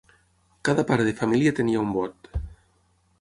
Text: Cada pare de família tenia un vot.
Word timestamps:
Cada 0.69 0.85
pare 0.91 1.05
de 1.09 1.13
família 1.19 1.53
tenia 1.59 1.83
un 1.83 1.91
vot. 1.99 2.31